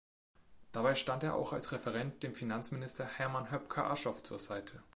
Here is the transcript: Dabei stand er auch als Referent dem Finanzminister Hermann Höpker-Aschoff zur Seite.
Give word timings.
Dabei 0.71 0.95
stand 0.95 1.21
er 1.21 1.35
auch 1.35 1.53
als 1.53 1.71
Referent 1.71 2.23
dem 2.23 2.33
Finanzminister 2.33 3.05
Hermann 3.05 3.51
Höpker-Aschoff 3.51 4.23
zur 4.23 4.39
Seite. 4.39 4.81